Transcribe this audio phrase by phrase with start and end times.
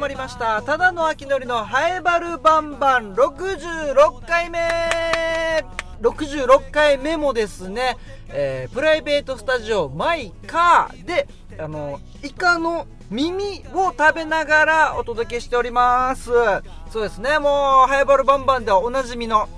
[0.00, 0.62] まりました。
[0.62, 3.12] ただの秋のりのハエバルバンバン。
[3.14, 4.58] 66回目。
[6.00, 7.98] 66回目もですね、
[8.30, 11.28] えー、プライベートスタジオマイカーで
[11.58, 16.30] あのイカの耳を食べながらお届けしております。
[16.90, 19.50] そうですねもうハエバルバンバンではおなじみの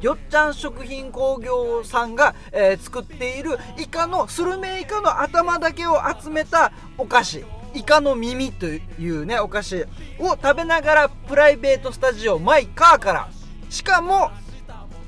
[0.00, 7.44] よっちゃん食品工業さんが、えー、作っているイカのスルメイカの頭だけを集めたお菓子。
[7.74, 9.82] イカの耳というねお菓子
[10.18, 13.28] を食べながらプライベートスタジオマイカーから。
[13.70, 14.30] しかも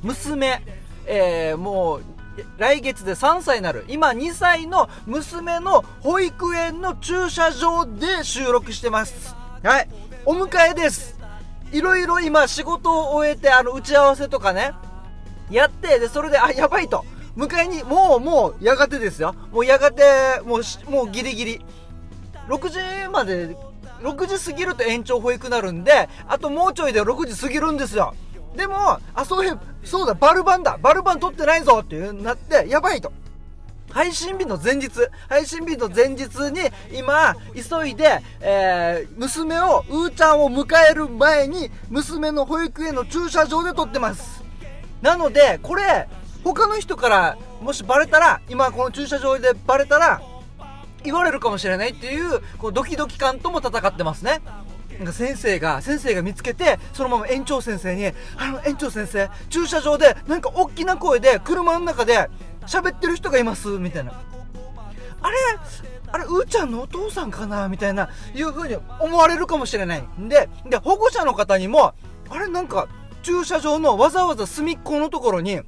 [0.03, 0.63] 娘、
[1.07, 2.03] えー、もう
[2.59, 3.85] 来月で3歳になる。
[3.89, 9.35] 今2歳の娘の保育園の駐車場で収録してます。
[9.63, 9.89] はい。
[10.25, 11.19] お迎えです。
[11.73, 14.73] いろいろ今仕事を終えてあの打ち合わせとかね。
[15.51, 17.05] やってでそれであやばいと。
[17.37, 19.35] 迎えにもうもうやがてですよ。
[19.53, 20.03] もうやがて
[20.45, 21.67] もうもうギリギリ。
[22.49, 22.79] 6時
[23.11, 23.57] まで
[24.03, 28.15] 6時過ぎると延長保育なるんであともうちょいで6時過ぎるんですよ。
[28.57, 30.79] でもあそういうそうだバルバンだ。
[30.81, 33.13] バルバン取ってないぞってなってやばいと。
[33.91, 34.91] 配信日の前日、
[35.29, 36.61] 配信日の前日に、
[36.93, 44.43] 今、急いで、えー、娘を、うーちゃんを迎える前に、娘の保育園の駐車場で撮ってます。
[45.01, 46.09] なので、これ、
[46.43, 50.21] 他の人から、もしバレたら、今この駐車場でバレたら、
[51.05, 54.41] 言われるかもしれないっていう、こうドキドキ感とも戦ってますね。
[54.99, 62.29] なんか先生が、先生が見つけて、そのまま園長先生に、あの、園長先生、駐車場で、なんか大きな声で、車の中で、
[62.67, 64.13] 喋ってる人がいますみたいな
[65.21, 65.37] あれ
[66.13, 71.95] あれうーちゃんのお父さんかなみたいないう風に思われるかもしれないんでで保護者の方にも
[72.29, 72.89] あれなんか
[73.23, 75.61] 駐車場のわざわざ隅っこのところに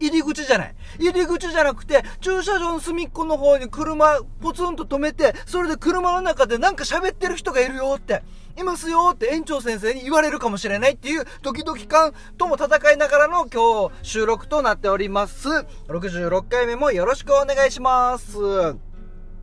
[0.00, 0.74] 入り口じゃない。
[0.98, 8.22] 入り口じゃなくて、駐車場の隅っこの方に車ポツンと止めて、それで車の中でなんか喋ってる人がいるよって
[8.56, 15.48] いますよって園長先生に言われるかもしれないっていうドキドキ感とも戦いながらの今日収録となっております。
[15.88, 18.36] 66回目もよろしくお願いします。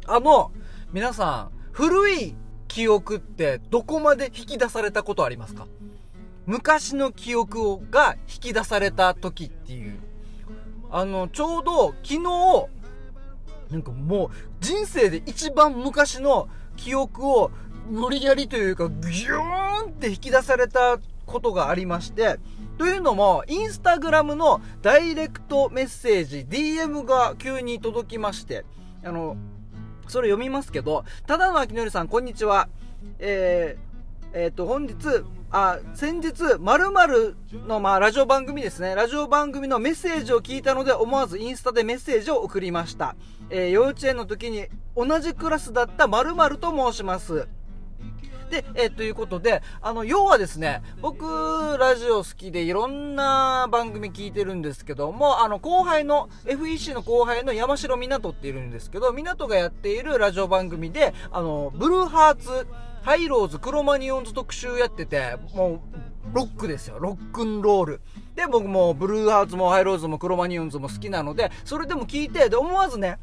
[0.05, 0.51] あの、
[0.91, 2.35] 皆さん、古い
[2.67, 5.67] 記憶ってどこまで引き出されたことありますか？
[6.45, 9.99] 昔の記憶が引き出された時っていう。
[10.91, 12.19] あの、ちょうど昨日、
[13.71, 14.29] なんかもう
[14.59, 17.51] 人生で一番昔の記憶を
[17.89, 22.39] 無理やりというか、ギューンって引き出されたことがありまして、
[22.77, 28.65] というのも、インスタグラムのダイレクトメッセージ、DM が急に届きまして、
[29.03, 29.37] あの、
[30.07, 32.67] それ読みますけど、ただのあきのりさん、こんにちは。
[33.19, 33.90] えー、
[34.33, 34.95] えっ、ー、と、本日、
[35.51, 37.35] あ、先日、〇〇
[37.67, 38.95] の、まあ、ラジオ番組ですね。
[38.95, 43.15] ラジオ番組のメッセージを聞いたので、思わずインスタでメッセージを送りました。
[43.49, 47.49] えー、幼稚園の時に同じクラスだった〇〇と申します。
[48.49, 62.67] で、えー、ということで、あの、要はですね、僕、ラジオ好きでいろんな番組聞いてるんですけども、あの、後輩の、FEC の後輩の山城湊っているんですけど、湊がやっているラジオ番組で、あの、ブルーハーツ、
[63.03, 65.83] ハイロウズ、クロマニオンズ特集やってて、も
[66.33, 66.99] う、ロックですよ。
[66.99, 68.01] ロックンロール。
[68.35, 73.17] で、僕もブルーハーツもハイロウズもクロマニオンズも好きなので、それでも聞いて、で、思わずね、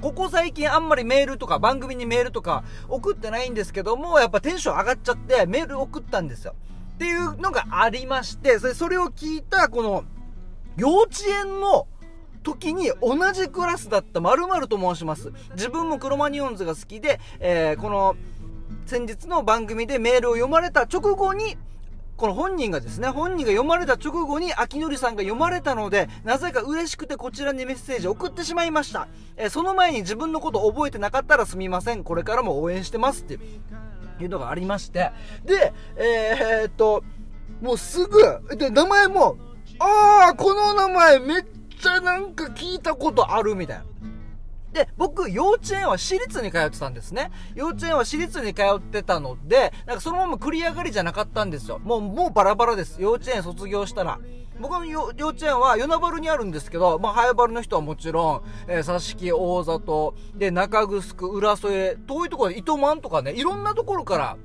[0.00, 6.54] ここ最近あんまりメールとか番組にメールとか送ってないんですけども、やっぱテンション上がっちゃってメール送ったんですよ。
[6.94, 10.04] っていうのがありまして、それそれを聞いたこの
[10.76, 11.88] 幼稚園の
[12.42, 15.32] 時に同じクラスだった〇〇と申します。
[15.54, 18.16] 自分もクロマニオンズが好きで、えー、この
[18.90, 21.56] 先日の番組でメールを読まれた直後に
[22.16, 29.06] この本人がですね、本人が読まれた直後に秋典さんが読まれたので、なぜか嬉しくてこちらにメッセージを送ってしまいました。
[29.36, 32.02] えー、その前に自分のこと覚えてなかったらすみません。
[32.02, 35.12] これからも応援してますっていうのがありまして。
[35.44, 37.04] で、えー、っと、
[37.62, 38.20] もうすぐ、
[38.56, 39.36] で、名前も、
[39.78, 41.44] ああ、この名前めっ
[41.80, 43.84] ちゃなんか聞いたことあるみたいな。
[44.72, 47.30] で、僕、幼稚園は私立に通ってたんですね。
[47.54, 51.78] 幼稚園は私立に通ってたので、なんかそのまま繰り上がりじゃなかったんですよ。
[51.80, 53.00] もう、もうバラバラです。
[53.00, 54.18] 幼稚園卒業したら。
[54.60, 64.36] 僕の幼稚園は与那原にあるんですけど、まあ、早原の人はもちろん、えー、佐敷、大里、で、中城、浦添、遠いところで糸満とかね、いろんなところから、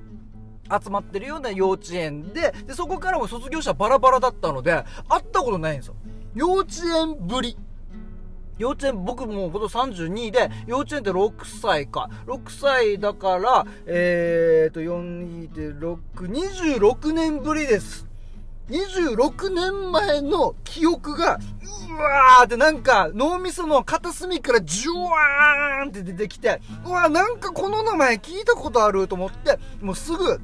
[0.72, 4.72] 集まってるような幼稚園で、で、そこからも卒業者バラバラだったので、
[5.10, 5.96] 会ったことないんですよ。
[6.34, 7.58] 幼稚園ぶり。
[8.58, 12.10] 幼稚園、僕も今年32で、幼稚園って6歳か。
[12.26, 15.98] 6歳だから、えーと、4、2で6、
[16.80, 18.08] 26年ぶりです。
[18.70, 21.38] 26年前の記憶が、
[21.90, 30.42] うわーってなんか脳みその片隅からジュワーンって出てきて、うわーなんかこの名前聞いたことあると思って、もうすぐ、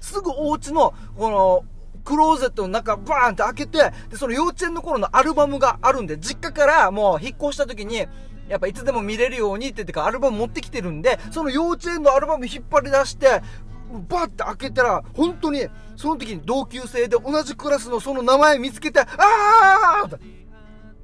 [0.00, 1.64] すぐお家の、この、
[2.04, 8.06] クローゼットの中バーンって開けて、で、その幼稚園の頃のアルバムがあるんで、実家からもう引っ越した時に、
[8.48, 13.42] やっぱいつでも見れるようにってってか、アルバム持ってきてるんで、その幼稚園のアルバム引っ張り出して、
[14.08, 15.66] バーって開けたら、本当に、
[15.96, 20.18] その時に同級生で同じクラスのその名前見つけて、あー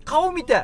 [0.05, 0.56] 顔見て、い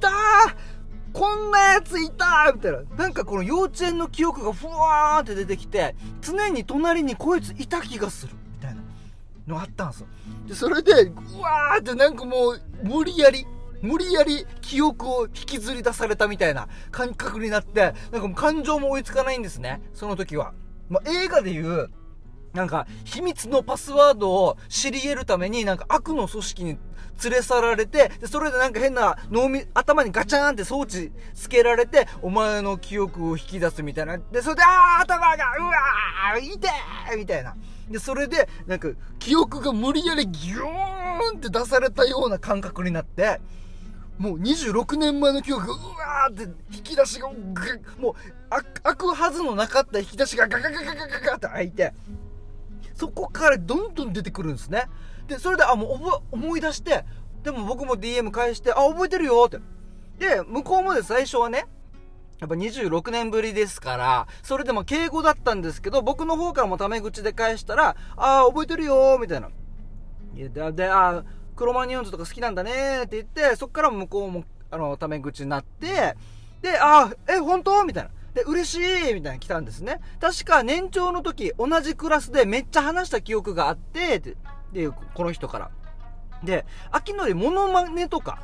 [0.00, 0.76] たー
[1.12, 2.78] こんなやついたみたいな。
[2.96, 8.34] なんかこの幼稚園の記憶がふわーって出てきて、常に隣にこいついた気がする。
[9.46, 10.06] のあったんですよ。
[10.48, 13.46] で、それで、うわーってなんかもう、無理やり、
[13.82, 19.80] 無理やり記憶を引きずり出されたみたいな感覚になって、なんかもう感情も追いつかないんですね。
[19.94, 20.52] その時は。
[20.88, 21.90] まあ、映画で言う、
[22.56, 26.78] なんか、秘密のパスワードを知り得るために、なんか悪の組織に
[27.22, 34.16] 連れ去られて、で、それでなんか変な脳み、頭にガチャーンって装置つけられて、お前の記憶を引き出すみたいな。
[34.16, 37.54] で、それで、あー頭が、うわーいてーみたいな。
[37.90, 38.88] で、それで、なんか、
[39.18, 43.40] 記憶が無理やりギューンって出されたような感覚になって、
[44.18, 48.14] もう26年前の記憶がうわーって引き出しがもう
[48.82, 51.92] 開くはずのなかった引き出しがガガガガガガガって開いて
[52.96, 54.88] そこからどんどん出てくるんですね
[55.28, 57.04] でそれであもう思い出して
[57.42, 59.58] でも僕も DM 返してあ覚えてるよって
[60.18, 61.66] で向こうもで最初はね
[62.40, 69.48] やっぱ26年ぶりですから、それでも敬語だったんですけど、僕の方からもタメ口で返したら、ああ、覚えてるよみたいな。
[70.34, 76.14] いや、で、で、あクロマニヨンズとか好きなんだねって言って、そっから向こうも、あの、タメ口になって、
[76.60, 77.84] で、あ、え、本当？
[77.84, 78.10] みたいな。
[78.36, 79.98] で、嬉しいみたいな来たんですね。
[80.20, 84.36] 確か年長の時、同じクラスでめっちゃ話した記憶があって、で、
[85.14, 85.70] この人から。
[86.44, 88.40] で、秋のりモノマネとか、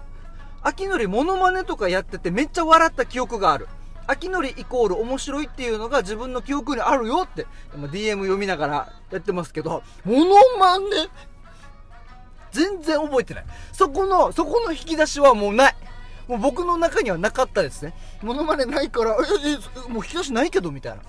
[0.63, 3.69] 秋のりモノマネとかやっててめっちゃ笑った記憶がある。
[4.07, 10.87] 秋のりイコール面白いっていうのが自分の記憶にあるよって、DM 読みながらやってますけど、モノマネ？
[12.51, 13.45] 全然覚えてない。
[13.73, 15.77] そこの、そこの引き出しはもうない。
[16.29, 17.95] もう僕の中にはなかったですね。
[18.23, 19.17] モノマネないから、え、
[19.87, 21.03] え、もう引き出しないけど、みたいな。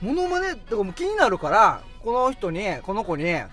[0.00, 3.48] モノマネとかも気になるから、この人に、この子に、え、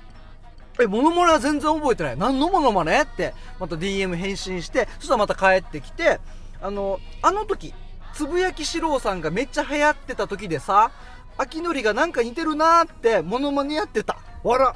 [0.88, 2.18] モノマネは全然覚えてない。
[2.18, 6.20] 何のモノマネって、また DM 返信して、そしたらまた帰ってきて、
[6.62, 7.74] あの、あの時、
[8.14, 10.92] つぶやきしろうさんがめっちゃ流行ってた時でさ、
[11.38, 14.18] 秋のりがなんか似てるなーって、モノマネやってた。
[14.44, 14.74] 笑。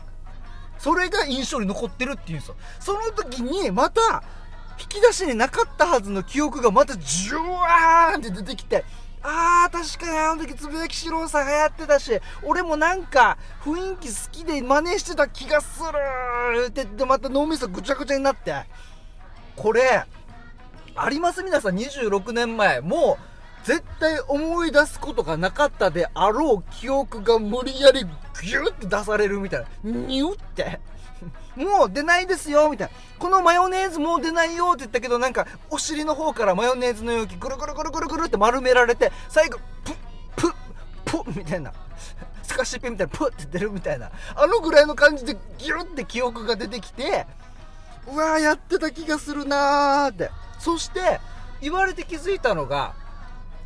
[0.78, 2.56] それが印象に残ってるっていうんですよ。
[2.80, 4.24] その時に、また、
[4.80, 8.84] 引き出しになかったはずの記憶がまたジュワーンって出てきて、
[9.22, 18.54] あー、確かにあの時つぶやきしろうさん流行ってたし、俺もなんか雰囲気好きで真似してた気がするって言ってまた脳みそぐちゃぐちゃになって、
[19.56, 20.06] これ、
[20.96, 21.42] あります？
[21.44, 22.82] 皆さん26年前。
[22.82, 23.18] も
[23.64, 29.68] う、絶対思い出すことがなかったであろう記憶が無理やりギュって出されるみたいな。
[29.84, 30.82] ニュって。
[31.56, 32.94] もう出ないですよみたいな。
[33.20, 39.96] このマヨネーズもう出ないよって言ったけど、なんか、お尻の方からマヨネーズの容器ぐるぐるぐるぐるぐるって丸められて、最後、プッ、
[40.36, 40.54] プッ、
[41.06, 41.74] プッみたいな。
[42.44, 44.12] スカシッペみたいな、プッって出るみたいな。
[44.36, 47.26] あのぐらいの感じでギュって記憶が出てきて、
[48.08, 50.30] うわーやってた気がするなーって。
[50.60, 51.20] そして、
[51.62, 52.94] 言われて気づいたのが、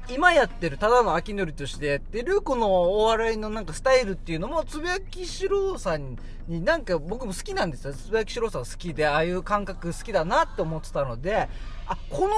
[0.10, 7.94] 今やってる、ただの秋のりとしてやってる、このお笑いのなんかスタイルっていうのも、つぶやきしろうさんになんか僕も好きなんですよ。
[7.94, 11.50] つぶやきしろうさん好きで、ああいう感覚好きだなって思ってたので、
[11.88, 12.34] あ、この、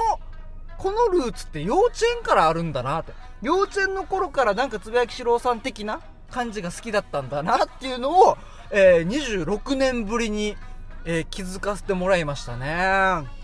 [0.78, 3.12] このルーツって幼稚園からあるんだなって。
[3.42, 6.00] 幼稚園の頃からなんかつぶやきしろうさん的な
[6.30, 8.36] 感じが好きだったんだなっていうのを、
[8.70, 10.56] えー、26年ぶりに、
[11.04, 13.39] えー、気づかせてもらいましたね。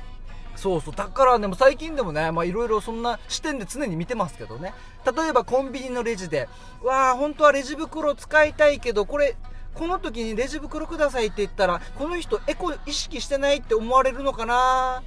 [0.56, 0.94] そうそう。
[0.94, 4.74] だからね、も最近でもね、まあいろいろそんな視点で常に見てますけどね。
[5.04, 6.48] 例えばコンビニのレジで、
[6.82, 9.36] わあ、本当はレジ袋使いたいけど、これ、
[9.74, 15.02] この時にレジ袋くださいって言ったら、この人エコ意識してないって思われるのかな？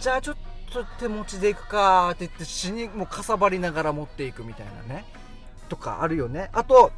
[0.00, 0.36] じゃあちょっ
[0.72, 5.04] と手持ちで行くかって言って死にもうかさばりながら持っていくみたいなね。
[5.68, 6.48] とかあるよね。
[6.52, 6.92] あと、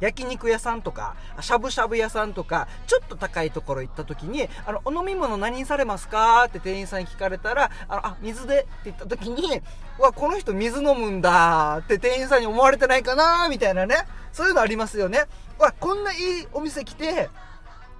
[0.00, 9.62] 焼肉屋さんとか、しゃぶしゃぶ屋さんとか、ちょっと高いところ行った時に、あの、お飲み物何されますかって店員さんに聞かれたら、あの、あ、水でって言った時に、
[9.98, 13.96] わ、この人水飲むんだって店員さんに思われてないかなみたいなね。
[14.32, 15.26] そういうのありますよね。
[15.58, 17.28] わ、こんないいお店来て、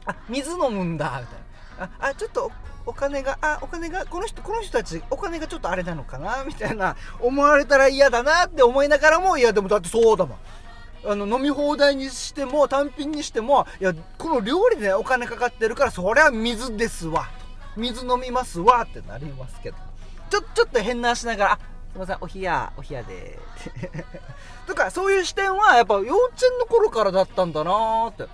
[0.07, 2.07] あ、水飲むんだみたいな。
[2.07, 2.51] あ、あちょっと
[2.87, 10.39] お金が、あ、お金が、この人、この人たち、お金がちょっとあれなのかなみたいな、思われたら嫌だなって思いながらも、いや、でもだってそうだもん。
[11.05, 17.29] あの、飲み放題にしても、単品にしても、いや、この料理でお金かかってるから、そりゃ水ですわ。
[17.77, 19.77] 水飲みますわってなりますけど。
[20.31, 21.59] ちょ、ちょっと変なしながら、あ、
[21.93, 23.39] すいません、お冷や、お冷やで
[24.67, 26.13] とか、そういう視点は、やっぱ幼稚
[26.45, 28.27] 園の頃からだったんだなーって。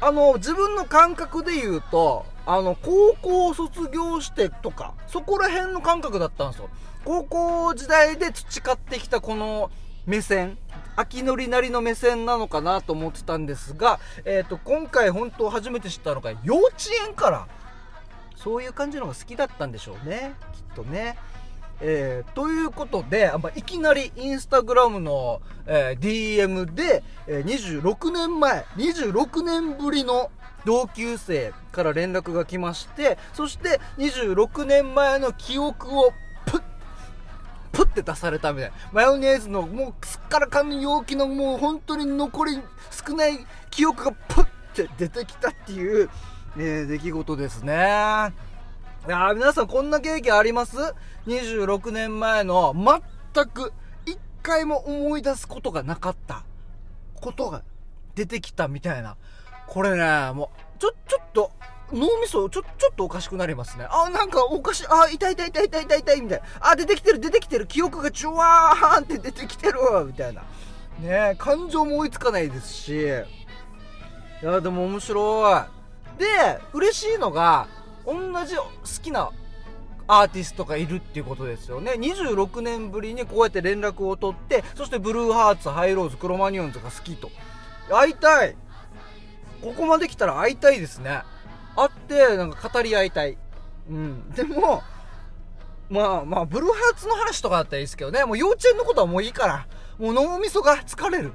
[0.00, 6.68] あの、自分の感覚で言うと、あの、高校を卒業してとか、そこら辺の感覚だったんですよ。
[7.04, 9.70] 高校時代で培ってきたこの
[10.06, 10.58] 目線、
[10.96, 17.48] 秋のりなりの目線なのかなと思ってたんですが、えっ、ー、と、今回本当初めて知ったのが、幼稚園から、
[18.36, 20.34] そういう感じのが好きだったんでしょうね。
[20.52, 21.16] きっとね。
[21.84, 30.30] えー、ということで、ま、いきなりインスタグラムの、えー、DM で、えー、26年前、26年ぶりの
[30.64, 36.12] 同級生から連絡が来まして、そして26年前の記憶を
[37.72, 38.76] プッて出されたみたいな。
[38.92, 42.60] マヨネーズのもうすっからかんの容器のもう本当に残り
[42.90, 43.38] 少ない
[43.70, 46.10] 記憶がプッて出てきたっていう、
[46.56, 48.32] えー、出来事ですね。
[49.08, 50.76] いや皆さんこんな経験あります
[51.26, 52.74] ?26 年前の
[53.34, 53.72] 全く
[54.06, 56.44] 一回も思い出すことがなかった
[57.20, 57.62] ことが
[58.14, 59.16] 出てきたみたいな。
[59.66, 61.50] これね、もう、ちょ、ちょっと、
[61.92, 63.86] 脳みそちょ、ちょっとおかしくなりますね。
[63.90, 64.86] あ、なんかおかしい。
[64.88, 66.44] あ、痛い痛い痛い痛い痛い痛いみたいな。
[66.60, 67.66] あ、出てきてる出てきてる。
[67.66, 70.42] 記憶がジュワーンって出てきてるみたいな。
[71.00, 72.92] ね感情も追いつかないですし。
[74.42, 75.66] いや、でも面白
[76.18, 76.20] い。
[76.20, 76.26] で、
[76.72, 77.68] 嬉しいのが、
[78.06, 78.64] 同じ好
[79.02, 79.30] きな
[80.08, 81.92] アーティストがいるっていうことですよね。
[81.92, 87.30] 26年ぶりにこうやって連絡を取って、そしてブルーハーツ、ハイローズ、クロマニオンズが好きと。
[87.90, 88.56] 会いたい
[89.62, 91.22] ここまで来たら会いたいですね。
[91.76, 93.38] 会って、なんか語り合いたい。
[93.88, 94.30] うん。
[94.30, 94.82] でも、
[95.90, 98.24] まあまあ、ブルーハーツの話とかだったらいいですけどね。
[98.24, 99.66] もう幼稚園のことはもういいから。
[99.98, 101.32] もう脳みそが疲れる。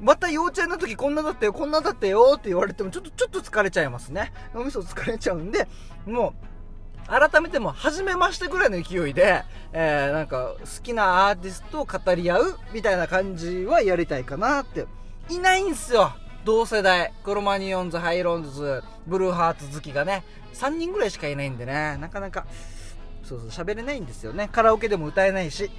[0.00, 4.32] また幼稚園の時こんなだったよ、こんなだったよって言われてもちょっと、ちょっと疲れちゃいますね。
[4.54, 5.68] 脳みそ疲れちゃうんで、
[6.06, 6.34] も
[7.06, 14.86] う、改めても、初めましてぐらいの勢いで、えー、なんか、好きなアーティストを語り合うみたいな感じはやりたいかなって。
[15.28, 16.12] いないんすよ。
[16.44, 22.46] 同世代、クロマニオンズ、ハイロウズ、ブルーハーツ好きがね、3人ぐらいしかいないんでね、なかなか、
[23.22, 24.48] そうそう、喋れないんですよね。
[24.50, 25.70] カラオケでも歌えないし。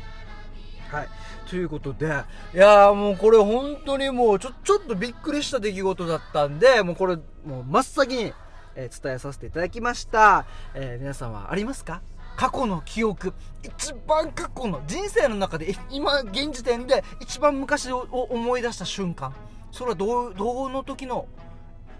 [0.89, 1.09] はい。
[1.49, 2.05] ということで、
[2.53, 8.33] いやーもうこれ本当にもうちょ、ちょっとびっくりした出来事だったんで、もうこれ、もう真っ先に、
[8.75, 10.45] えー、伝えさせていただきました。
[10.75, 12.01] えー、皆さんはありますか？
[12.37, 13.33] 過去の記憶。
[13.63, 19.33] 一番過去の人生の中で、今、現時点で一番昔を思い出した瞬間。
[19.73, 21.25] それはどう、どの時の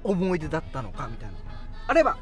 [0.03, 1.36] 思い出だったのかみたいな。
[1.88, 2.18] あれば、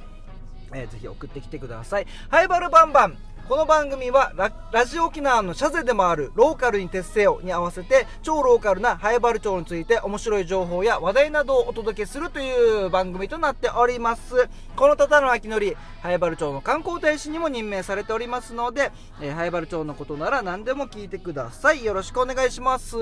[0.74, 2.08] えー、ぜひ送ってきてください。
[2.30, 3.18] ハイバルバンバン。
[3.50, 4.32] この番組は
[4.72, 14.48] ラジオ沖縄のシャゼでもあるローカルに徹せよに合わせて超ローカルなハイバル町について面白い情報や話題などをお届けするという番組となっております。
[14.78, 21.84] この方の秋のり、ハイバル町の観光大使にも任命されておりますので、えー、ハイバル町のことなら何でも聞いてください。
[21.84, 22.96] よろしくお願いします。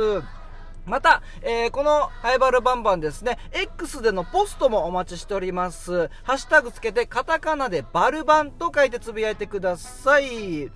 [0.90, 6.10] また、えー、このハイバルバンバンですね、X でのポストもお待ちしております。
[6.24, 10.72] ハッシュタグつけてカタカナでバルバンと書いてつぶやいてください。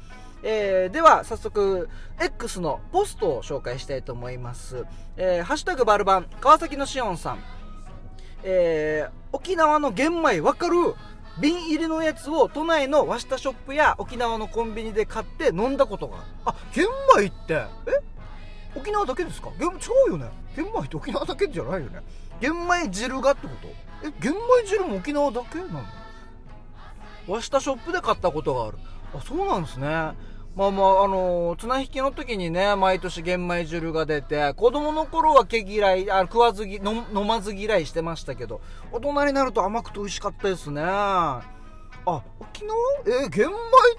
[0.45, 1.89] えー、では、早速、
[2.19, 4.85] X のポストを紹介したいと思います。
[5.15, 7.43] えー、ハッシュタグバルバン、川崎のしおんさん。
[8.43, 10.75] えー、沖縄の玄米わかる
[11.39, 16.25] 瓶入りのやつを都内の和下ショップや沖縄のコンビニで買って飲んだことがある。
[16.45, 18.12] あ、玄米って、え？
[18.75, 19.49] 沖縄だけですか？
[19.59, 19.63] 違
[20.09, 20.29] うよね？
[20.55, 22.01] 玄米って沖縄だけじゃないよね？
[22.39, 23.67] 玄米汁がってこと？
[24.07, 25.83] え玄米汁も沖縄だけなの
[27.27, 28.77] 和下ショップで買ったことがある。
[29.15, 29.87] あそうなんですね。
[30.55, 38.61] まあまあ、あのー、綱引きの時にね、毎年玄米汁が出て、子供の頃は毛嫌い、あ食わずぎ飲、飲まず嫌いしてましたけど、
[38.91, 40.83] 大人になると甘くて美味しかったですね。
[40.85, 41.41] あ、
[42.05, 42.75] 沖縄？
[43.25, 43.53] え玄米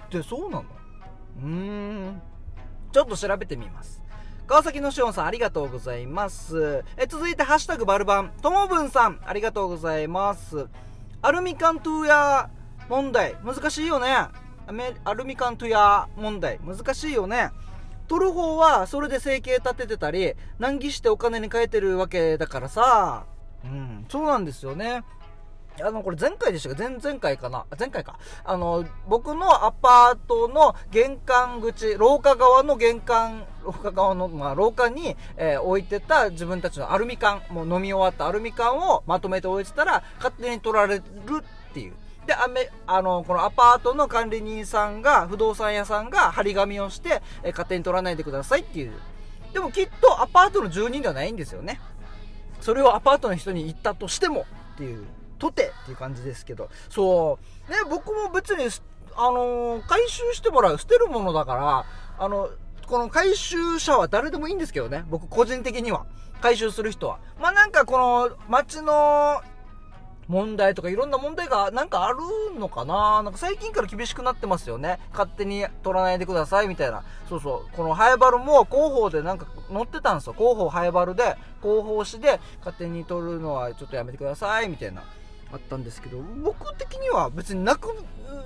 [0.04, 0.64] ってそうなの？
[1.42, 2.22] うーん。
[2.92, 4.00] ちょっと調べてみます。
[4.46, 6.84] 川崎のしおんさん、ありがとうございます。
[6.98, 10.66] え、続いて、ハッシュタグバルバン、ともぶんさん、ありがとうございます。
[11.22, 14.28] アルミ缶トゥーヤー問題、難しいよね。
[15.04, 17.52] アルミ缶トゥーヤー問題、難しいよね。
[18.06, 23.24] 取る方は、それで生計立ててたり、難儀してお金に変えてるわけだからさ、
[23.64, 25.04] うん、そうなんですよね。
[25.82, 27.64] あの、これ前回でしたか前々回かな？
[27.78, 28.18] 前回か。
[28.44, 41.02] あの、僕のアパートの玄関口、廊下側の玄関、廊下側の、まあ、廊下に、えー、置いてた自分たちのアルミ缶、もう飲み終わったアルミ缶をまとめて置いてたら、勝手に取られる
[41.70, 41.94] っていう。
[42.26, 48.92] で、あめ、あの、このアパートの管理人さんが、不動産屋さんが張り紙をして、えー、勝手に取らないでくださいっていう。
[49.52, 51.80] でもきっとアパートの住人ではないんですよね。
[52.60, 55.04] それをアパートの人に言ったとしてもっていう。
[55.38, 57.38] とてっていう感じですけどそ
[57.68, 58.64] うね僕も別に
[59.16, 61.84] あのー回収してもらう捨てるものだから
[62.18, 62.50] あの
[62.86, 66.06] この回収者は誰でもいいんですけどね僕個人的には
[66.40, 69.40] 回収する人はまあなんかこの街の
[70.28, 72.18] 問題とかいろんな問題がなんかある
[72.58, 74.98] のかななんか最近から厳しくなってますよね。
[75.12, 77.04] 勝手に取らないでくださいみたいな。
[77.28, 77.76] そうそう。
[77.76, 80.32] このハエバルも広報でなんか載ってたんですよ。
[80.32, 85.02] 広報ハエバルで、広報誌で勝手に取るのはちょっとやめてくださいみたいな。
[85.54, 87.88] あったんですけど、僕的には別になく、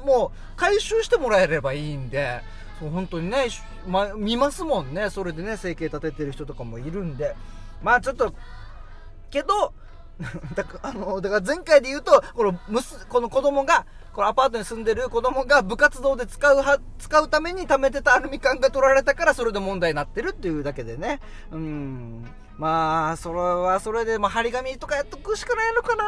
[0.05, 2.43] もう回収してもらえればいいんで、
[2.79, 3.49] そう本当にね、
[3.87, 5.11] ま、見ますもんね。
[5.11, 7.35] それでね、生計立ててる人とかもいるんで。
[7.83, 8.33] まあちょっと、
[9.31, 9.73] けど、
[10.55, 21.21] だから、あの、だから前回で言うと、この、むす、この子供が、このアパートに住んでる子供が部活動で使うは、使うために貯めてたアルミ缶が取られたから、それで問題になってるっていうだけでね。
[21.53, 22.25] うん。
[22.59, 26.05] まあ、それはそれで、まあ、張り紙とかやっとくしかないのかな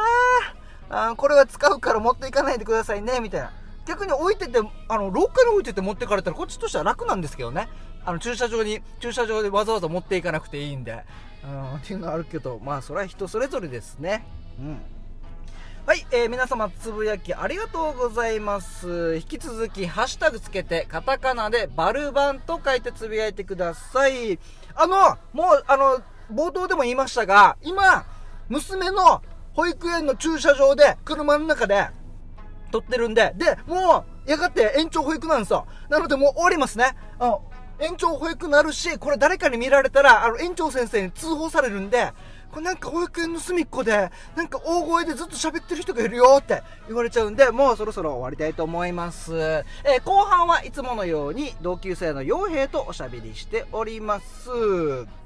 [0.91, 3.51] あこれは使うから持っていかないでくださいね、みたいな。
[3.87, 7.69] 逆に置いてて、あの、廊下に置いてて持ってかれたら、こっちとしては楽なんですけどね。
[8.05, 11.03] あの、駐車場に、駐車場でわざわざ持っていかなくていいんで。
[11.43, 14.25] うん、っていうのはあるけど、まあ、それは人それぞれですね。
[14.59, 14.81] うん。
[15.87, 19.15] はい、えー皆様つぶやきありがとうございます。
[19.15, 24.37] 引き続き、ハッシュタグつけて、カタカナでバルバンと書いてつぶやいてください。
[24.75, 28.05] あの、もう、あの、冒頭でも言いましたが、今、
[28.47, 31.87] 娘の保育園の駐車場で、車の中で、
[32.71, 35.67] 撮ってるんで、で、もう、やがて延長保育なんですよ。
[35.89, 36.95] なのでもう終わりますね。
[37.19, 37.43] あの、
[37.79, 42.13] 延長保育なるし、これ誰かに見られたら、あの、園長先生に通報されるんで、
[42.51, 49.33] これなんか保育園の隅っこで、なんか大声でずっと喋ってる人がいるよって言われちゃうんで、もうそろそろ終わりたいと思います。
[49.37, 55.20] えー後半はいつものように同級生の傭兵とおしゃべりしております。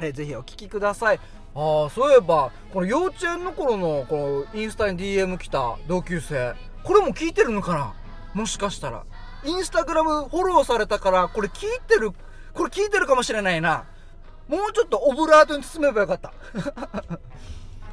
[0.00, 1.20] えーぜひお聞きください。
[1.54, 7.94] ああ、そういえば、この幼稚園の頃の、このインスタに DM 来た同級生、これも聞いてるのかな？
[8.34, 9.04] もしかしたら。
[9.44, 12.12] インスタグラムフォローされたから、これ聞いてる、
[12.54, 13.84] これ聞いてるかもしれないな。
[14.48, 16.32] もうちょっとオブラートに包めばよかった。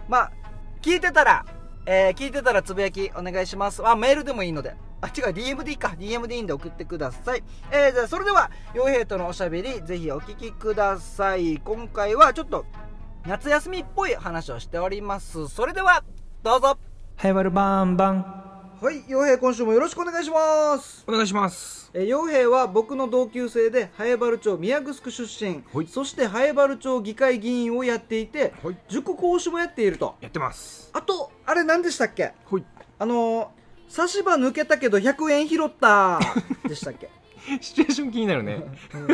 [0.08, 0.32] まあ、
[0.82, 1.46] 聞いてたら、
[1.86, 3.86] えー聞いてたらつぶやきお願いします。
[3.88, 4.76] あ、メールでもいいので。
[5.02, 5.90] あ、違う、DM でいいか。
[5.90, 7.44] DM でいいんで送ってください。
[7.72, 11.58] えー、じゃあ、それでは、傭兵とのおしゃべり、ぜひお聞きください。
[11.58, 12.66] 今回はちょっと、
[13.28, 15.48] 夏休みっぽい話をしております。
[15.48, 16.04] それでは、
[16.42, 16.78] どうぞ。
[17.18, 18.45] ハイバルバンバン
[18.86, 21.04] はい、傭兵今週もよろしくお願いします。
[21.08, 21.90] お願いします。
[21.92, 25.88] えー傭兵は僕の同級生で南原町宮城出身、はい。
[25.88, 28.78] そして南原町議会議員をやっていて、はい。
[28.88, 30.14] 塾講師もやっていると。
[30.22, 30.92] やってます。
[30.94, 32.34] あとあれ何でしたっけ？
[32.46, 32.64] ほい。
[33.00, 33.48] あのー、
[33.88, 36.20] 差し歯抜けたけど100円拾った。
[36.70, 37.10] でしたっけ、
[37.62, 38.64] シチュエーション気になるね。
[38.94, 39.08] うん。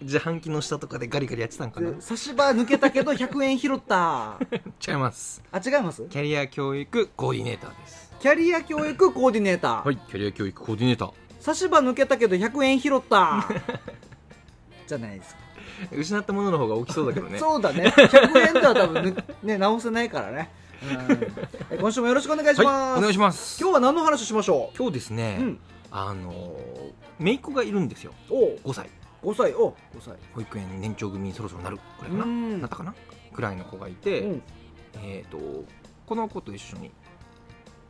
[0.00, 1.90] 自販機の下とかでガリガリやってたんかな。
[1.90, 4.38] で差し歯抜けたけど100円拾った。
[4.88, 5.42] 違います。
[5.52, 6.02] あ違います？
[6.08, 11.12] キャリア教育コーディネーターですキャリア教育コーディネーター、はいキャリア教育コーディネーター。
[11.40, 13.48] 差し歯抜けたけど100円拾った。
[14.86, 15.40] じゃないですか。
[15.90, 17.36] 失ったものの方が大きそうだけどね。
[17.42, 17.92] そうだね。
[17.96, 20.50] 100円では多分ねね直せないからね、
[21.08, 21.32] うん。
[21.72, 23.60] え今週もよろしくお願いします、はいお願いします。
[23.60, 25.58] 今日は何の話しましょ今日ですね、ううん。
[25.90, 28.12] あのー姪っ子がいるんですよ。
[28.30, 28.60] おう。
[28.64, 28.88] 5歳。
[29.24, 29.52] 5歳。
[29.54, 30.14] お5歳。
[30.32, 31.78] 保育園年長組にそろそろなる。
[31.98, 32.24] くらいかな？
[32.24, 32.60] うん。
[32.60, 32.94] なったかな？
[33.34, 34.42] くらいの子がいて、うん。
[35.02, 35.38] えっ、と
[36.06, 36.92] この子と一緒に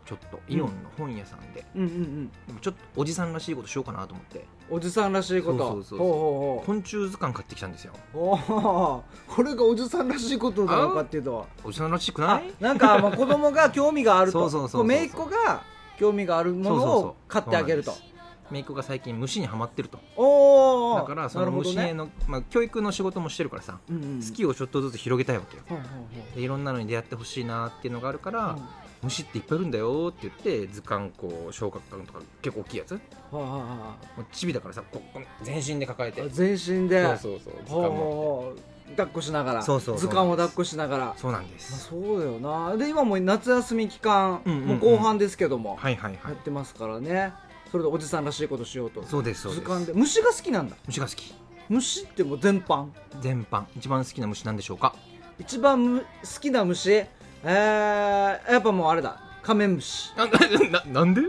[0.04, 2.58] ちょっとイオンの本屋さんで、うんうんうん。
[2.60, 4.44] ちょっとおじさんらしいことしようかなと思って。
[4.68, 5.58] おじさんらしいこと。
[5.58, 5.98] そうそうそうそう。
[5.98, 7.92] ほうほうほ昆虫図鑑買ってきたんですよ。
[8.14, 9.02] うおー。
[9.28, 11.46] これがおじさんらしいことなのかっていうと。
[11.64, 14.40] おじさんらしくなあいなんかまあ子供が興味があると。
[14.40, 15.62] そうそうそうそうこ姪っ子が
[15.98, 17.92] 興味があるものを買ってあげると。
[17.92, 18.12] そうなん
[18.52, 19.98] 姪っ子が最近虫にはまってると。
[20.16, 25.62] おおだからその虫への、まあ、教育の仕事もしてるからさ、うんうん、好きをちょっとずつ広げたいわけよ。
[25.68, 28.58] ほうほうほでいろんなのに出会ってほしいなっていうのがあるから、う
[29.02, 32.92] 虫っていっぱいいるんだよって言って図鑑こう小学館とか結構大きいやつ。
[32.92, 32.98] は
[33.32, 36.22] あはあはうチビだからさここ全身で抱えて。
[36.22, 37.04] あ全身で。
[37.04, 38.60] そうそうそう図ほう鑑もほう。
[38.90, 39.62] 抱っこしながら。
[39.62, 40.00] そうそうそう。
[40.00, 41.14] 図鑑を抱っこしながら。
[41.16, 42.76] そうなんでまあ、すそうだよな。
[42.76, 44.66] で今もう夏休み期間、うんうんうん。
[44.68, 46.20] もう後半ですけども、はいはいはい。
[46.24, 47.32] やってますからね。
[47.70, 49.02] それでおじさんらしいことしようと。
[49.04, 49.62] そうですそうです。
[49.62, 49.92] 図鑑で。
[49.94, 50.76] 虫が好きなんだ。
[50.86, 51.34] 虫が好き。
[51.68, 52.88] 虫ってもう全般。
[53.20, 53.64] 全般。
[53.76, 54.94] 一番好きな虫なんでしょうか？
[55.38, 56.06] 一番む好
[56.40, 57.06] きな虫
[57.44, 59.20] えー、やっぱもうあれだ。
[59.42, 60.12] カメムシ。
[60.16, 61.22] なななんで？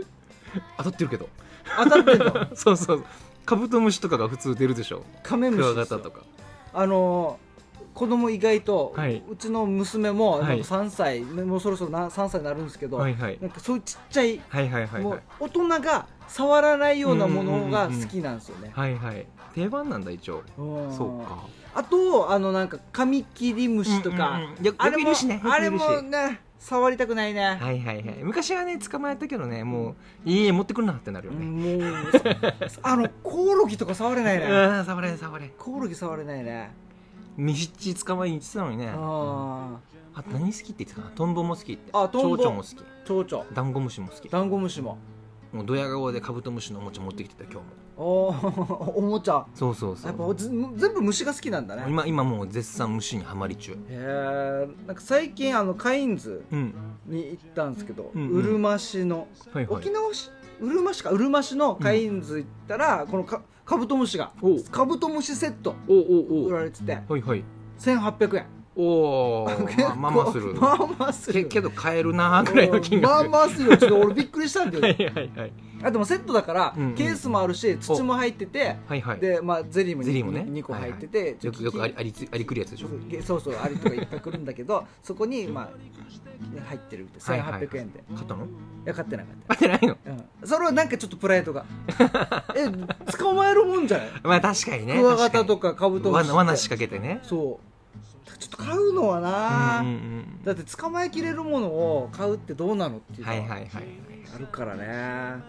[0.78, 1.28] 当たってるけど。
[1.76, 2.46] 当たってんの？
[2.54, 3.04] そうそう。
[3.44, 5.02] カブトムシとかが普通出るでしょ。
[5.22, 5.96] カメムクシですよ。
[5.98, 6.24] ワガタとか。
[6.72, 7.44] あのー
[7.94, 9.22] 子供意外と、はい。
[9.30, 10.48] うちの娘もはい。
[10.48, 13.38] なんか3歳、もうそろそろな3歳になるんですけど、はいはい。
[13.40, 18.72] なんかそういうちっちゃい、はいはいはいもうはい大人が触らないようなものが好きなんですよね。
[18.74, 19.24] はいはい
[19.54, 20.42] 定番なんだ一応。
[20.58, 21.46] うんそうか。
[21.74, 28.18] あとあのなんかカミキリムシとか、うんうんあれもねあれもね触りたくないね、はいはいはい。
[28.22, 31.44] 昔はね捕まえたけどねもういいえ持ってくるなってなるよね。
[31.44, 32.04] もう
[32.82, 34.46] あのコオロギとか触れないね。
[34.46, 35.50] うん触れん触れん。
[35.50, 36.72] コオロギ触れないね。
[37.36, 38.92] ミシッチ捕まえに行ってたのにね。
[38.94, 39.78] あ
[40.14, 41.10] あと何好きって言ってたかな？
[41.14, 41.90] トンボも好きって。
[41.92, 42.38] あトンボ。
[42.38, 42.76] 蝶々も好き。
[42.76, 43.46] ー蝶々。
[43.52, 44.28] ダンゴムシも好き。
[44.28, 44.96] ダンゴムシも。
[45.52, 47.62] もうドヤ顔でカブトムシのおもちゃ持ってきてた今日も
[47.96, 49.44] おー おもちゃ。
[49.54, 51.84] そうそうそやっぱ全部虫が好きなんだね。
[51.88, 53.72] 今今もう絶賛虫にはまり中。
[53.72, 56.74] へえんか最近あのカインズうん。
[57.06, 58.38] に行ったんですけど、うんうん。
[58.38, 59.28] うるま市の。
[59.52, 59.76] はいはい。
[59.80, 60.30] 沖縄市？
[60.60, 61.10] うるま市か。
[61.10, 64.32] うるま市のカインズ行ったら、このカカブトムシが
[64.70, 66.98] カブトムシセットおおお売られてて。
[67.08, 67.44] はいはい。
[67.78, 68.46] 1800円。
[68.76, 70.54] おおまあまあまあする。
[70.54, 71.44] まあまあする。
[71.44, 73.10] けけど買えるなぐらいの金額。
[73.12, 73.76] まあまあするよ。
[73.76, 75.52] ちょっと俺びっくりしたんだよはいはいはい
[75.84, 79.20] あでもセットだから、うんうんケースもあるし土も入っててはいはい。
[79.20, 80.46] で、まあ、ゼリーもゼリーもね。
[80.48, 82.88] 2個入ってて、よくよくありありつありくるやつでしょ。
[83.22, 85.68] そうそうアリとかいっぱい来るんだけど そこにまあ
[86.68, 87.68] 入ってるってはいはい。
[87.68, 88.46] 1800円で、い買ったの？
[88.84, 89.94] や買ってなかっ買ってないの？
[89.96, 91.64] た、うん、それはなんかちょっとプライドが。
[92.56, 92.70] え
[93.18, 94.08] 捕まえるもんじゃない？
[94.22, 94.94] まあ確かにね。
[94.94, 97.20] クワガタとかかカブトムシ罠仕掛けてね。
[97.22, 97.74] そう。
[98.38, 103.66] ちょっと買うのはな、うんうんうんだって捕まえきれるものを買うってどうなのっていうのはいはいはいはい。
[104.34, 105.42] あるからね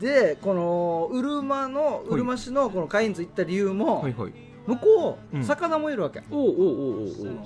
[0.00, 4.32] でこのうるまのうるま市のこのカインズ行った理由も、はいはい。
[4.66, 5.44] 向こう、うん。
[5.44, 6.22] 魚もいるわけ。
[6.30, 7.44] おおおおおその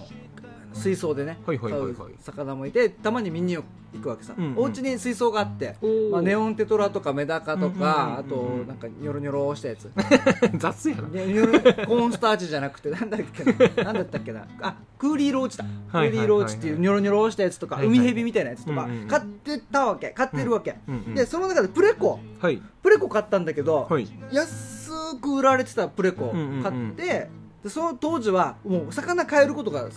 [0.72, 1.94] 水槽でね、はいはいはいはい。
[1.94, 3.64] 買う魚もいてたまに見に行
[4.00, 4.58] くわけさ、うんうん。
[4.58, 8.34] お家に水槽があって、おまあ、ネオンテトラとかメダカとか、あと
[8.66, 9.90] なんかニョロニョロしたやつ。
[10.58, 11.08] 雑やな。
[11.08, 13.44] ねニョロコーンスターチじゃなくてなんだっけ
[13.82, 13.92] な。
[13.92, 14.46] だったっけな。
[14.60, 17.96] あクーリーローチだ、クーリーローチっていうニョロニョロしたやつとか、はいはい。
[17.96, 19.08] 海ヘビみたいなやつとか、うんうんうん。
[19.08, 20.10] 買ってたわけ。
[20.10, 22.20] 買ってるわけ、うんうんでその中でプレコ。
[22.40, 22.62] はい。
[22.82, 24.08] プレコ買ったんだけど、はい。
[24.32, 27.30] 安く売られてたプレコうんうんうん買って、
[27.62, 29.88] でその当時はもう魚買えることが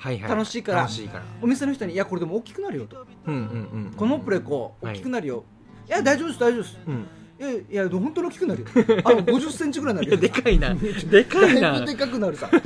[0.00, 0.30] はいはい。
[0.30, 0.78] 楽しいから。
[0.80, 1.24] 楽しいから。
[1.42, 3.06] お店の人に「いやこれでも大きくなるよ」と。
[3.26, 5.44] うんうんうん「このプレコはい大きくなるよ」
[5.86, 6.78] いや大丈夫です大丈夫です。
[6.86, 7.06] うん
[7.40, 8.66] いやいや本当に大きくなるよ。
[9.02, 10.16] あの50センチぐらいになるよ。
[10.18, 10.74] でかいな。
[10.74, 11.72] でかいな。
[11.72, 12.50] だいぶでかくなるさ。
[12.52, 12.58] だ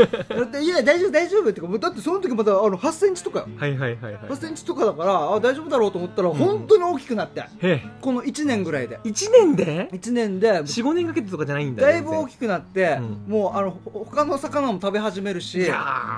[0.43, 3.47] っていや大丈夫大丈夫ってかだってその時まだあの8センチとかよ。
[3.57, 4.19] はいはいはいはい。
[4.31, 6.33] 8センチとかだからあ大丈夫だろうと思ったらん。
[6.33, 7.45] 本当に大きくなって、
[8.01, 8.99] この1年ぐらいで。
[9.05, 10.51] 1年で？1年で。
[10.51, 13.33] 45年かけてとかじゃないんだだいぶ大きくなって、うん。
[13.33, 15.65] もうあのほ他の魚も食べ始めるし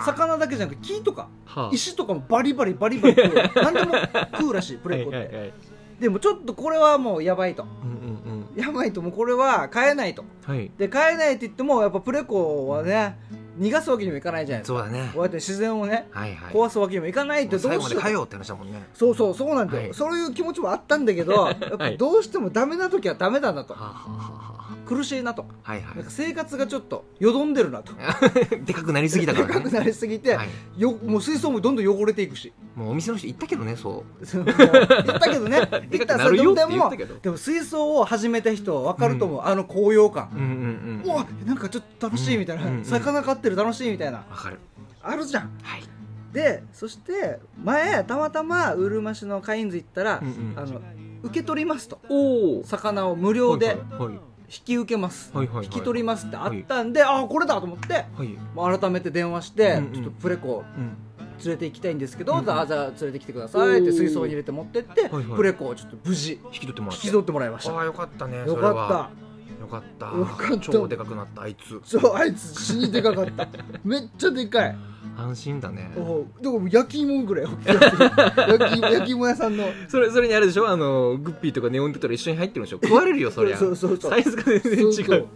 [0.07, 1.71] 魚だけじゃなくて木とかはあ。
[1.75, 3.51] 石とかもバリバリバリバリ食う。
[3.63, 3.93] 何でも
[4.33, 5.53] 食うらしいプレコって、はいはいはい。
[6.01, 7.67] でもちょっとこれはもうやばいと。
[7.83, 9.03] うんうんうんやばいと。
[9.03, 10.25] もうこれは買えないと。
[10.45, 10.71] はい。
[10.79, 13.19] で買えないって言ってもやっぱプレコはね
[13.59, 14.79] 逃がすわけにもいかないじゃないですか。
[14.79, 15.11] そうだね。
[15.13, 16.55] こうやって自然をねはいはい。
[16.55, 17.91] 壊すわけにもいかないってど最うしよう。
[17.91, 18.83] 後まで帰ようって話だもんね。
[18.95, 19.95] そうそうそうなんだよ、はい。
[19.95, 23.75] そういう気持ちもあったんだけどやっぱどうしてもダメな時はダメだなと。
[23.75, 24.56] はあはあは
[24.87, 25.45] 苦しいなと。
[25.65, 27.93] あはいはなんか生活がちょっとよどんでるなと。
[27.93, 27.97] い
[28.65, 29.53] でかくなりすぎたからね。
[29.53, 30.49] でかくなりすぎて、はい。
[30.77, 32.53] よもう水槽もどんどん汚れていくし。
[32.75, 34.45] もうお店の人言ったけどねそそう。
[34.45, 35.61] 言ったけどね。
[35.61, 40.31] でかく言ったなるよってそれでもでも水槽を始めた人は分かると思う、あの高揚感。
[40.35, 41.47] う、うんうんうん。
[41.47, 42.85] なんかちょっと楽しいみたいな、うんうんうん。
[42.85, 44.19] 魚飼ってる楽しいみたいな。
[44.19, 44.59] わかる。
[45.03, 45.51] あるじゃん。
[45.63, 45.83] はい。
[46.33, 50.55] でそして前たまたまうるま市のカインズ行ったら、うんうん。
[50.57, 50.81] あの
[51.23, 51.99] 受け取りますと。
[52.09, 53.69] おお魚を無料で。
[53.69, 55.65] はい引き受けます、はいはいはい。
[55.67, 58.81] 引き取りますってあったんで、ああこれだと思ってはい。
[58.81, 60.97] 改めて電話して、うんうんちょっとプレコうん。
[61.45, 65.25] 連れて行きたいんですけど、うんじゃあ連れてきてくださいって水槽に入れて持ってって、はいはい。
[65.37, 67.75] プレコをちょっと無事引き取ってもら引き取ってもらいました。
[67.75, 68.89] ああよかったねよそれは。
[68.89, 69.11] か
[69.61, 70.07] よかった。
[70.07, 70.59] よかった。
[70.59, 71.77] 超でかくなったあいつ。
[71.77, 73.49] ったそうあいつ死にでかかった。
[73.85, 74.77] めっちゃでかい
[75.17, 75.91] 安心だね。
[76.41, 77.47] でも焼き芋ぐらい。
[77.67, 79.65] 焼き焼き芋屋さんの。
[79.89, 80.69] それそれにあれでしょ？
[80.69, 82.79] あのグッピーとかネオンテトラ一緒に入ってるんでしょ？
[82.83, 83.57] 食われるよそりゃ。
[83.57, 84.11] そうそうそう。
[84.13, 84.93] サイズが全然違う。
[84.93, 85.27] そうそう。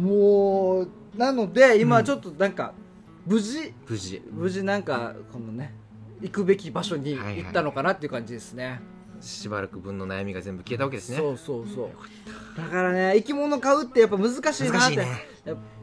[0.00, 2.72] もうなのでうん今ちょっとなんか
[3.26, 3.72] 無事？
[3.88, 4.22] 無事。
[4.32, 5.74] 無事なんかこのね
[6.20, 7.42] 行くべき場所にはいはい。
[7.44, 8.80] 行ったのかなっていう感じですね、
[9.20, 11.16] しばらく分の悩みが全部消えたわけですね。
[11.18, 11.88] そうそうそう。
[12.56, 14.96] だからね生き物買うってやっぱ難しいなって。
[14.96, 15.06] ね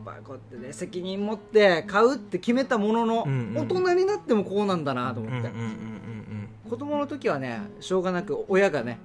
[0.06, 6.70] ぱこうやってね責任持って買うって決めたものの、うんうん大人になってもこうなんだなとうん思って、うんうんうん。
[6.70, 9.00] 子供の時はねしょうがなく親がね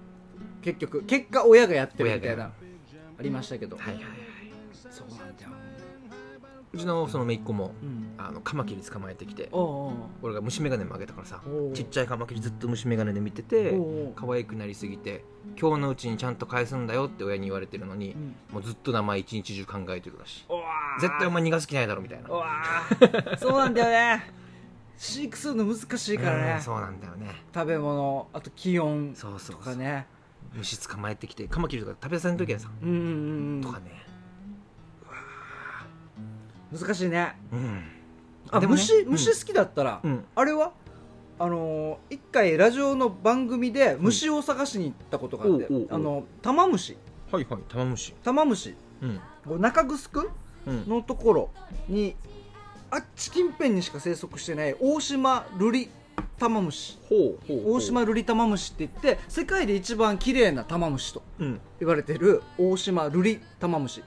[0.63, 4.15] 結局結果親がやってるみたいなありましたけど、はいはいはい。
[4.91, 5.51] そうなんだよ、
[6.73, 9.49] うちのその姪っ子もうん、あのカマキリ捕まえてきて
[10.23, 11.43] 俺が虫眼鏡もあげたからさ
[11.75, 13.77] ちっちゃいカマキリずっと虫眼鏡で見てて
[14.15, 15.25] 可愛くなりすぎて
[15.61, 18.35] 今日のうちにちゃんと返すんだよって親に言われてるのにうん。
[18.53, 20.45] もうずっと名前一日中考えてるらしい。
[21.01, 22.29] 絶対お前逃がす気ないだろみたいな。
[23.39, 24.33] そうなんだよね。
[24.97, 27.29] 飼育するの難しいからね、うんそうなんだよね。
[27.55, 29.57] 食べ物あと気温そうそうそう。
[29.57, 30.07] とかね
[30.55, 33.61] 虫捕まえてきてカマキリとか食べさせん時はさ、うんうんうん。
[33.63, 34.07] とかね
[36.73, 37.35] 難しいね。
[37.53, 37.83] うん。
[38.51, 38.67] あね。
[38.67, 40.25] 虫虫好きだったら、うん。
[40.35, 40.73] あれは？
[41.39, 45.89] あのー一回ラジオの番組で虫を探しに行ったことがあって、おうおうおう。
[45.91, 46.97] あのタマムシ
[47.33, 48.15] はいはい玉虫。
[48.23, 49.07] タマムシう
[49.57, 50.31] ん中城
[50.67, 50.89] うん。
[50.89, 51.51] のところ
[51.89, 52.15] に
[52.91, 55.89] あっち近辺にしか生息してない大島ルリ
[56.41, 61.61] タマムシ大島ルリタマムシって言って世界で一番綺麗なタマムシとうん。
[61.79, 64.03] 言われてる大島ルリタマムシ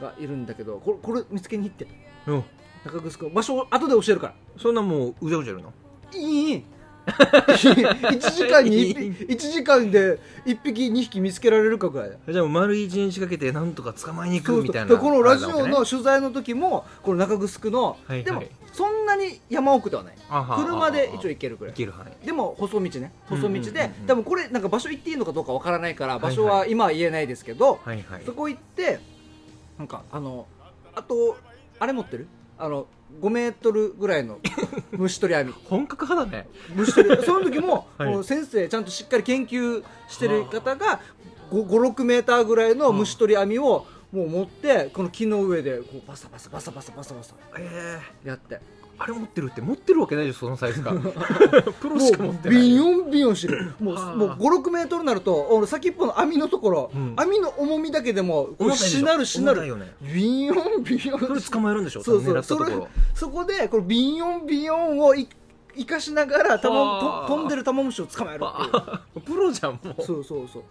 [0.00, 1.86] がいるんだけどこれこれ見つけに行って。
[2.28, 2.42] お
[2.88, 4.34] 中城場所後で教えるから。
[4.56, 5.72] そんなもううじゃうじゃいるの？
[6.14, 6.64] いい。
[7.06, 12.16] 1時間に1匹 一時間で1匹2匹見つけられるかぐらいだ。
[12.32, 18.24] じゃあもう丸一日かけてなんとか捕まえに行くみたいなでこのラジオの取材の時もこの中城の、はいはい。
[18.24, 20.14] でもそんなに山奥ではない。
[20.56, 21.72] 車で一応あ行けるくらい。
[21.74, 22.26] 行ける範囲。
[22.26, 23.12] でも細道ね。
[23.28, 28.22] 細道で、多分これなんか場所行っていいのかどうかわからないから場所は今は言えないですけど、はいはい。
[28.26, 28.98] そこ行って
[29.78, 30.46] なんかあの
[30.94, 31.36] あと
[31.78, 32.26] あれ持ってる？
[32.58, 32.86] あの
[33.20, 34.40] 5メートルぐらいの
[34.90, 35.52] 虫取り網。
[35.68, 36.48] 本格派だね。
[36.74, 38.10] 虫取りその時も、 はい。
[38.10, 41.00] もう先生ちゃんとしっかり研究してる方が
[41.52, 48.60] 56メーターぐらいの虫取り網をもう持ってこの木の上でこうバサバサバサバサバサバサええやって
[48.96, 50.92] あれ持ってるって持ってるわけないでしょそのサイズが
[51.80, 53.74] プロもしか持っうてないビヨンビヨンしてる。
[53.80, 57.14] もうはあもう56メートルになると俺先っぽの網のところ、うん。
[57.16, 59.62] 網の重みだけでもこうしなるしなる。
[60.00, 61.20] ビヨンビヨン。
[61.20, 62.88] それ捕まえるんでしょそうそう狙ったところ。
[63.14, 65.28] そこでこのビヨンビヨンをい
[65.76, 68.70] 生かしながら飛んでる玉虫を捕まえるっていう。
[68.76, 70.02] あプロじゃんもう。
[70.04, 70.62] そうそうそう。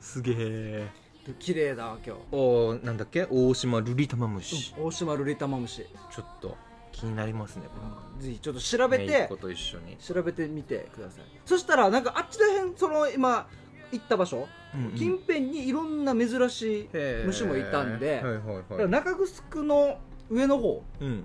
[0.00, 1.01] すげえで
[1.38, 2.20] 綺麗だわ今日。
[2.32, 3.26] おーなんだっけ？
[3.30, 6.56] 大島ルリタマムシ大島ルリタマムシちょっと
[6.90, 7.62] 気になりますね
[8.20, 9.96] ぜひちょっと調べてと一緒に。
[9.96, 11.24] 調べてみてください。
[11.46, 13.46] そしたらなんかあっちらへんその今
[13.92, 14.48] 行った場所、
[14.96, 16.88] 近辺にいろんな珍しい
[17.26, 18.88] 虫もいたんで、はいはいはい。
[18.88, 19.98] 中城の
[20.30, 21.24] 上の方うん。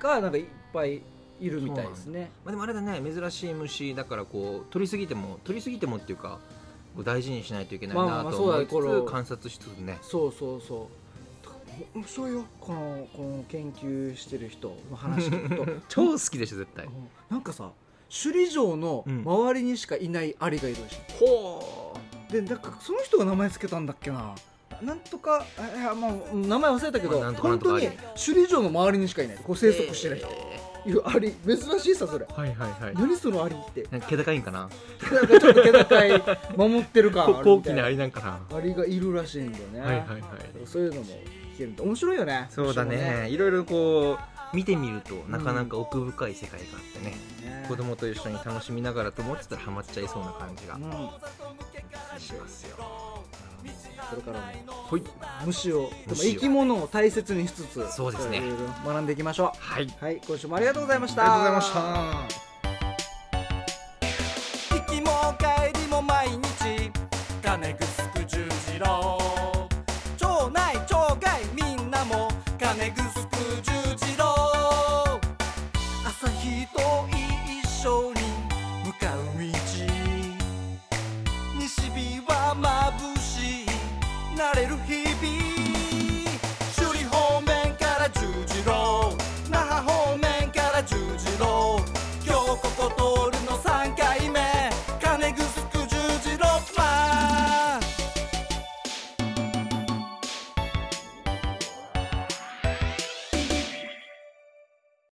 [0.00, 1.02] がなんかいっぱい
[1.40, 2.30] いるみたいですね。
[2.44, 6.61] まあ、でもあれだね珍しい虫だからこう取りすぎても取りすぎてもっていうかこう
[6.98, 9.98] 大事にしないといけないまあまあまあなと思いつつ観察しつつね。
[10.02, 11.02] そうそうそう。
[11.94, 16.86] 面白いよこのこの研究してる人の話聞くと 超好きでしょ絶対。
[16.86, 16.92] うん
[17.30, 17.70] なんかさ
[18.12, 21.96] 首里城の周りにしかいないアリがいるらしい、ほ
[22.30, 24.34] でなんかその人が名前つけたんだっけな。
[24.82, 29.38] なんとかあいやもう名前忘れたけど、本当に首里城の周りにしかいない。
[29.38, 30.28] こう生息してる人、
[30.84, 31.32] いるアリ。
[31.46, 32.26] 珍しいさそれ。
[32.28, 32.94] はいはいはい。
[32.94, 33.86] 何そのアリって。
[33.90, 34.68] なんか気高いんかな？
[35.12, 36.22] なんかちょっと気高い。
[36.56, 38.56] 守ってる感ある高貴なアリなんかな。
[38.56, 40.20] アリがいるらしいんだよね、はいはいはい。
[40.64, 42.48] そういうのも聞けるんで面白いよね。
[42.50, 43.28] そうだ虫もね。
[43.30, 44.18] いろいろこ
[44.52, 47.64] う見てみるとなかなか奥深い世界があってね、ね。
[47.68, 50.82] 子供と一緒に楽しみながらと思ってたらハマっちゃいそうな感じがうん。
[52.18, 52.71] しますよ、
[54.12, 55.02] これからもほい。
[55.44, 58.42] 虫を生き物を大切にしつつそうですね。
[58.84, 59.84] 学んでいきましょはい。
[59.84, 60.20] ありうはい。
[60.26, 61.22] 今週もありがとうございました。
[61.22, 62.41] がとうございました